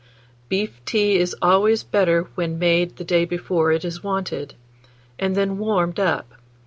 Beef 0.49 0.83
tea 0.83 1.17
is 1.17 1.35
always 1.43 1.83
better 1.83 2.23
when 2.33 2.57
made 2.57 2.95
the 2.95 3.03
day 3.03 3.23
before 3.23 3.71
it 3.71 3.85
is 3.85 4.03
wanted, 4.03 4.55
and 5.19 5.35
then 5.35 5.59
warmed 5.59 5.99
up. 5.99 6.33